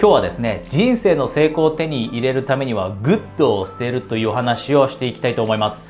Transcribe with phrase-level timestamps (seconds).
[0.00, 5.82] 今日はですね人生の成功を手に入れるためにはグッドを捨てるというお話をしていきたいと思います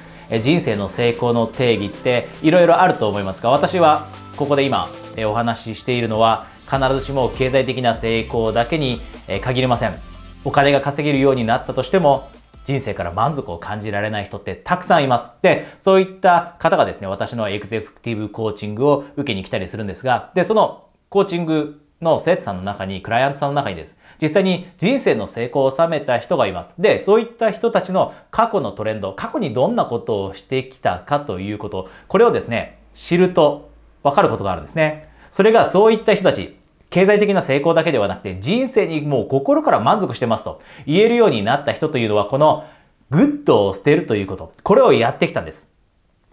[0.43, 4.09] 人生の成功の定義っていろいろあると思いますが私は
[4.39, 4.89] ここで今
[5.27, 8.99] お話ししているのは必ずしも経済的な成功だけに
[9.43, 9.95] 限りません
[10.43, 12.31] お金が稼げるようになったとしても
[12.65, 15.29] 人生から満足を感じられない人ってたくさんいます。
[15.41, 23.97] で、そういった方がですね、私のエグゼクティブコーチングを受けに来たりするんですが、で、そのコーチングの生徒さんの中に、クライアントさんの中にです。
[24.21, 26.71] 実際に人生の成功を収めた人がいます。
[26.79, 33.71] で、そういった人たちの過去のトレンド、過去にどんなことをしてきたかということ、これをですね、知ると
[34.03, 35.09] わかることがあるんですね。
[35.31, 36.57] それがそういった人たち、
[36.91, 42.65] 経済的な成功だけではなくて人生にもう心から満足してますと言えるようになった人というのはこの
[43.11, 44.53] グッドを捨てるということ。
[44.63, 45.67] これをやってきたんです。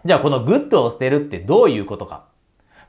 [0.05, 2.25] じゃあこのグッドを捨てるってどういうことか。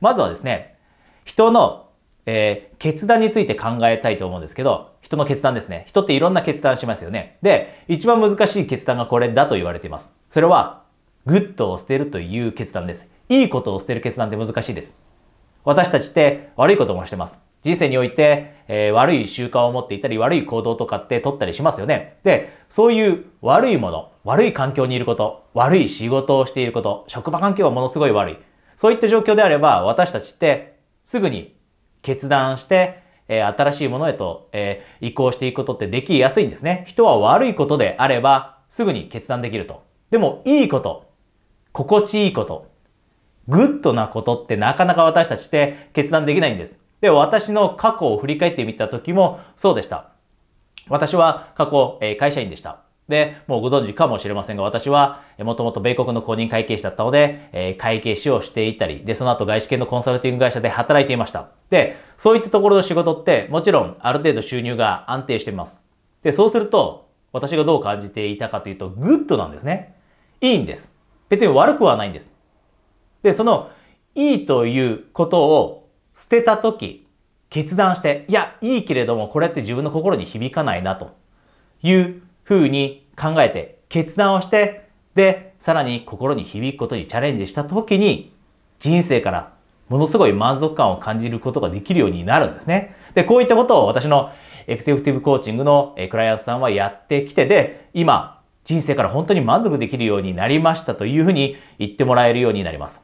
[0.00, 0.76] まずはですね、
[1.24, 1.85] 人の
[2.26, 5.84] えー、決断について考えたいと思うんですけど、人の決断ですね。
[5.86, 7.38] 人っていろんな決断しますよね。
[7.40, 10.10] で、一番難しい決断がこれだと言われています。
[10.30, 10.82] それは、
[11.24, 13.08] グッドを捨てるという決断です。
[13.28, 14.98] いいことを捨てる決断って難しいです。
[15.64, 17.40] 私たちって悪いこともしてます。
[17.62, 22.18] 人生において、えー、悪い習慣を持っていたり、悪い行動とかって取ったりしますよね。
[22.22, 28.38] で、そういう悪いもの、悪い環境にいること、悪い仕事をしていること、職場環境はものすごい悪い。
[28.76, 31.55] そういった状況であれば、私たちってすぐに
[32.06, 36.84] 決断して、えー、新しいものへと、えー、移行していくことってできやすいんですね。
[36.86, 39.82] 人は悪いことであれば、すぐに決断できると。
[40.12, 41.10] でも、いいこと、
[41.72, 42.68] 心地いいこと、
[43.48, 46.76] グッドなことってなかなか私たちって決断できないんです。
[47.00, 50.10] で、私の過去を振り返ってみた時もそうでした。
[50.88, 52.85] 私は過去、えー、会社員でした。
[53.08, 61.48] で、もうご存知かもしれませんが、私は、もともと米国の公認会計士だったので、えー、会計士をしていたり、で、その後外資系のコンサルティング会社で働いていました。
[61.70, 65.80] で、そういったところの仕事って、もちろん、ある程度収入が安定しています。
[66.22, 69.94] で、そうすると、私がどう感じていたかというと、 good なんですね。
[70.40, 70.90] いいんです。
[71.28, 72.32] 別に悪くはないんです。
[73.22, 73.70] で、その、
[74.16, 77.06] いいということを捨てたとき、
[77.50, 81.14] 決断して、いや、いいけれども、これって自分の心に響かないな、と
[81.82, 88.32] いうふうに考えて決断をして、で、さらに心に響くことにチャレンジした時に、
[88.78, 89.52] 人生から
[89.88, 92.94] ものすごい満足感を感じることができるようになるんですね。
[93.14, 94.30] で、こういったことを私の
[94.68, 103.00] エグゼクティブコーチングのクライアントさんはやってきてで、今、人生から本当に満足できるようになりましたというふうに言ってもらえるようになります。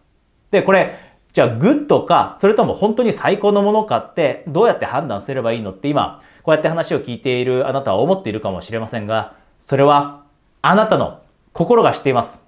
[0.53, 0.99] で、これ、
[1.33, 10.25] じゃあ good か、それとも本当に最高のものかってどうやって判断すればいいのって今、こうやって話を聞いているあなたは思っているかもしれませんが、それは
[10.61, 11.21] あなたの
[11.53, 12.39] 心が知っています。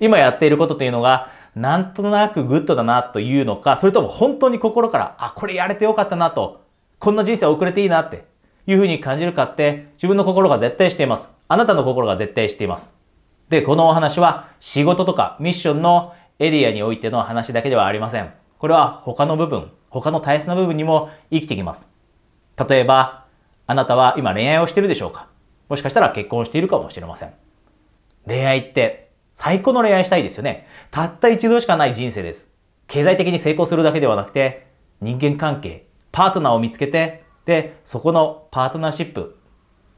[0.00, 6.62] 今やっていることというのが、なんとなく good だなというのか、それとも本当に心から、あ、これやれてよかったなと、
[6.98, 8.24] こんな人生を送れていいなって
[8.66, 11.28] いうふうに感じるかって、自分の心が絶対しています。
[11.46, 12.92] あなたの心が絶対しています。
[13.50, 18.32] で、このお話は仕事とかミッションのエリアにおいての話だけではありません。
[18.58, 21.93] これは他の部分、他の大切な部分にも生きてきます。
[22.56, 23.24] 例えば、
[23.66, 25.28] あなたは今恋愛をしてるでしょうか？
[25.68, 27.34] もしかしたら結婚しているかもしれません。
[28.26, 30.66] 恋愛って最高の恋愛したいですよね。
[30.90, 32.50] たった一度しかない人生です。
[32.86, 34.66] 経済的に成功するだけではなくて、
[35.00, 39.36] 人間関係、パートナーを見つけて、で、そこのパートナーシップ、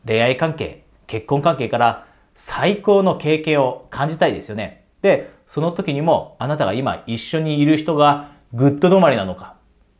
[0.07, 4.87] 恋愛関係、結婚関係から最高の経験を感じたいですよね。
[5.03, 9.57] で、その時にもあなたが今一緒にいる人が good 止まりなのか、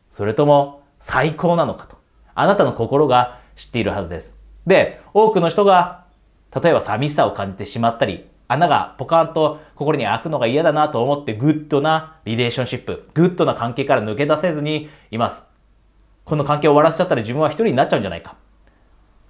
[0.09, 1.96] それとも最高なのかと。
[2.39, 4.35] あなたの心が知っているはずです。
[4.67, 6.05] で、多くの人が、
[6.55, 15.41] 例えば寂しさを感じてしまったり、穴がポカンと心に開くのが嫌だなと思って good な relationship、good な関係から抜け出せずにいます。
[16.25, 18.35] この関係を終わらせちゃったら自分は一人になっちゃうんじゃないか。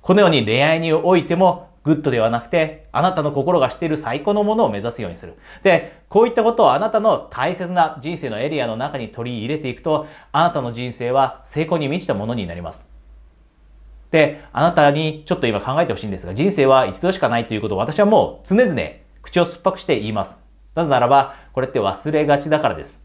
[0.02, 5.36] このように恋愛においても good ではなくて、あなたの心が知っている最高のものを目指すようにする。
[5.64, 12.97] で、こういったことをあなたの大切な人生のエリアの中に取り入れていくと、あなたの人生は成功に満ちたものになります。
[14.12, 18.82] で、あなたにちょっと今考えてほしいんですが、人生は一度しかないということを私はもう常々
[19.22, 20.36] 口を酸っぱくして言います。
[20.76, 23.02] なぜならば、これって忘れがちだからです。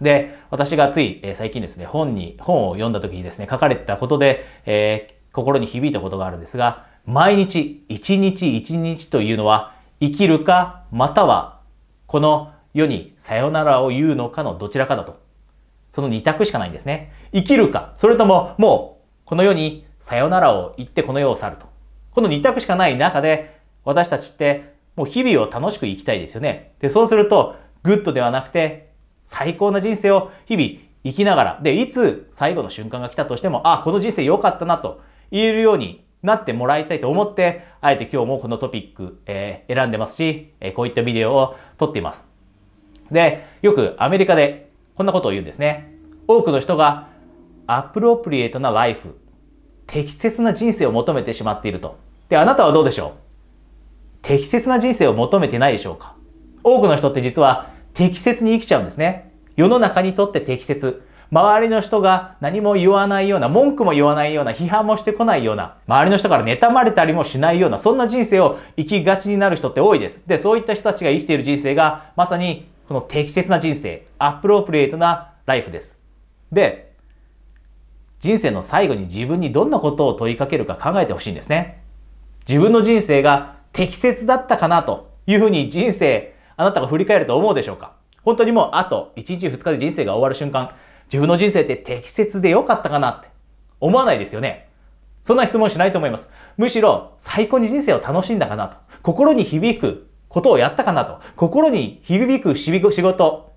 [0.00, 11.60] で、私がつい、え、最近ですね、本に、本を読んだ時にですね、書かれてたことで、えー、心に響いたことがあるんですが、毎日、一日一日というのは、生きるか、または、
[12.06, 15.20] この世にさよならを言うのかのどちらかだと。
[15.92, 17.12] その二択しかないんですね。
[17.32, 21.66] 生きるか、それとももう、この世にさよならを言ってこの世を去ると。
[22.10, 26.74] この二択しかない中で、私たちってもう日々を楽しく生きたいですよね。
[26.78, 28.90] で、そうすると、good ではなくて、
[29.28, 30.68] 最高な人生を日々
[31.04, 42.22] 生きながら、で、いつ最後の瞬間が来たとしても、あ、この人生良かったなと言えるようになってもらいたいと思って、あえて今日もこのトピック、えー、選んでますし、えー、こういったビデオを撮っています。
[43.10, 45.94] で、よくアメリカでこんなことを言うんですね。
[46.28, 47.08] 多くの人が
[47.66, 49.18] appropriate な life、
[49.86, 51.98] 適切な人生を求めてしまっていると。
[52.28, 53.10] で、あなたはどうでしょう？
[54.22, 56.14] 適切な人生を求めてないでしょうか？
[56.62, 59.32] 多くの人って実は適切に生きちゃうんですね。
[59.56, 61.02] 世の中にとって適切。
[61.30, 70.20] 周りの人が何も言わないような、文句も言わないような、批判もしてこないような、周りの人から妬まれたりもしないような、そんな人生を生きがちになる人って多いです。
[70.26, 75.96] で、そういった人たちが生きている人生が、まさにこの適切な人生、アップロープリエイトなライフです。
[76.52, 76.83] で、
[78.24, 81.82] 人生の最後に自分にどんなことを問いかけるか考えてほしいんですね。
[82.48, 87.92] 自分の人生が適切だったかなというふうに人生、あなたが振り返ると思うでしょうか
[88.22, 90.70] 本当にもうあと1日2日で人生が終わる瞬間、
[91.08, 93.28] 自分の人生って適切で良かったかなって
[93.78, 94.70] 思わないですよね。
[95.22, 96.26] そんな質問しないと思います。
[96.56, 98.78] むしろ最高に人生を楽しんだかなと。
[99.02, 101.20] 心に響くことをやったかなと。
[101.36, 103.52] 心に響く仕事。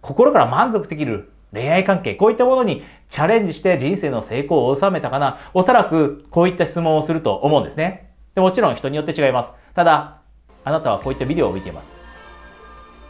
[0.00, 2.16] 心から満足できる恋愛関係。
[2.16, 5.38] こういったものにチャレンジして人生の成功を収めたかな？
[5.54, 8.10] おそらくこういった質問をすると思うんですね。
[8.34, 9.50] でもちろん人によって違います。
[9.74, 10.18] ただ、
[10.64, 11.88] あなたはこういったビデオを見ています。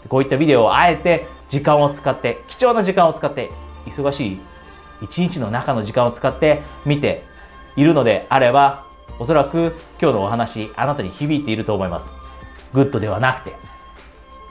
[0.08, 3.50] こういったビデオをあえて時間を使って、貴重な時間を使って、
[3.86, 4.40] 忙しい
[5.02, 7.22] 一日の中の時間を使って見て
[7.76, 8.86] いるのであれば、
[9.18, 12.10] おそらく今日のお話、あなたに響いていると思います。
[12.72, 13.56] good ではなくて、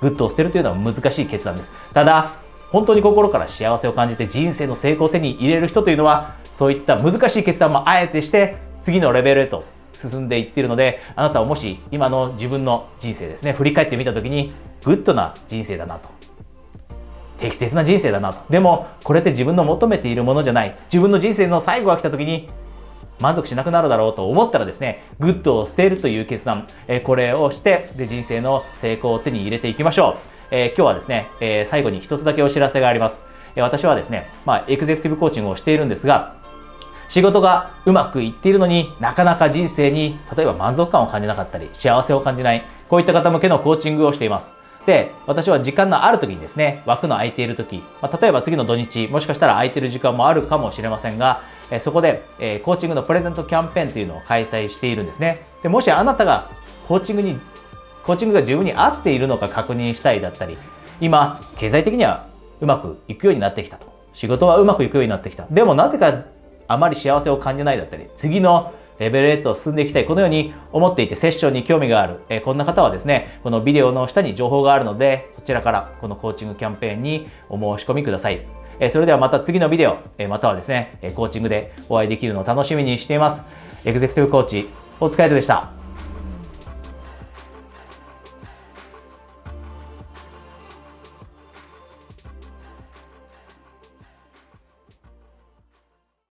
[0.01, 1.71] good を捨てるというのは難しい決断です。
[1.93, 2.31] ただ、
[2.73, 14.53] 本当に心から幸せを感じて人生の成功を手に入れる人というのは、そういった難しい決断もあえてして、次のレベルへと進んでいっているので、あなたはもし今の自分の人生ですね、振り返ってみたときに、
[14.83, 16.09] good な人生だなと。
[17.39, 18.39] 適切な人生だなと。
[18.51, 20.75] でも、これって自分の求めているものじゃない。
[20.91, 22.49] 自分の人生の最後が来たときに、
[23.19, 30.32] 満足しなくなるだろうと思ったらですね、 good を捨てるという決断、えこれをして、で、人生の成功を手に入れていきましょう。
[30.55, 33.17] えー、今日はですね、えー、最後に一つだけお知らせがあります。
[33.55, 36.35] え私はですね、まあ、エグゼクティブコーチングをしているんですが、
[37.09, 44.50] 仕事がうまくいっているのになかなか人生に例えば満足感を感じなかったり幸せを感じないこういった方向けのコーチングをしています
[44.88, 56.50] で私は時間のある時にですね枠の空いている時、まあ、例えば次の土日もしかしたら空いている時間もあるかもしれませんがえそこで、えコーチングのプレゼントキャンペーンというのを開催しているんですねでもしあなたが
[56.88, 57.39] コーチングに
[58.05, 60.57] コーチングが自分に合っているのか確認したいだったり
[61.01, 62.27] 今経済的には
[62.61, 66.25] うまくいくようになってきたと仕事はうまくいくようになってきたでもなぜか
[66.67, 78.45] あまり幸せを感じないだったり、次のレベルへと進んでいきたい、このように思っていてセッションに興味がある、えこんな方はですね、このビデオの下に情報があるので、そちらからこのコーチングキャンペーンにお申し込みください。
[78.79, 83.44] えそれではまた次のビデオ、えまたはですね、コーチングでお会いできるのを楽しみにしています。
[83.85, 84.69] エグゼクティブコーチ、
[85.00, 85.82] お疲れ様でした。